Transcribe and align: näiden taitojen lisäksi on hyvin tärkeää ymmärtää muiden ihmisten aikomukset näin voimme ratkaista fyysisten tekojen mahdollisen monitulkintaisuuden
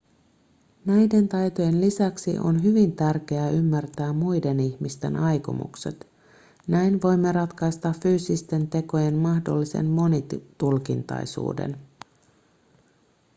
näiden 0.85 1.27
taitojen 1.29 1.81
lisäksi 1.81 2.37
on 2.39 2.63
hyvin 2.63 2.95
tärkeää 2.95 3.49
ymmärtää 3.49 4.13
muiden 4.13 4.59
ihmisten 4.59 5.15
aikomukset 5.15 6.07
näin 6.67 7.01
voimme 7.01 7.31
ratkaista 7.31 7.93
fyysisten 8.01 8.67
tekojen 8.67 9.15
mahdollisen 9.17 9.85
monitulkintaisuuden 9.85 11.77